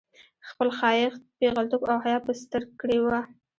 [0.49, 3.19] خپل ښايیت، پېغلتوب او حيا په ستر کړې وه